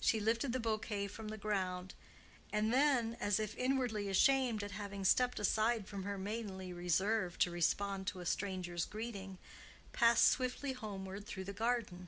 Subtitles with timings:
[0.00, 1.94] She lifted the bouquet from the ground,
[2.52, 7.50] and then, as if inwardly ashamed at having stepped aside from her maidenly reserve to
[7.50, 9.38] respond to a stranger's greeting,
[9.92, 12.06] passed swiftly homeward through the garden.